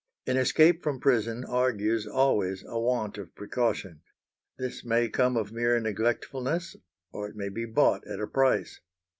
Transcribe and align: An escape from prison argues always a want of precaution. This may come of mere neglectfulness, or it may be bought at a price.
An 0.25 0.35
escape 0.35 0.81
from 0.81 0.99
prison 0.99 1.45
argues 1.45 2.07
always 2.07 2.63
a 2.65 2.79
want 2.79 3.19
of 3.19 3.35
precaution. 3.35 4.01
This 4.57 4.83
may 4.83 5.09
come 5.09 5.37
of 5.37 5.51
mere 5.51 5.79
neglectfulness, 5.79 6.75
or 7.11 7.27
it 7.29 7.35
may 7.35 7.49
be 7.49 7.65
bought 7.65 8.07
at 8.07 8.19
a 8.19 8.25
price. 8.25 8.79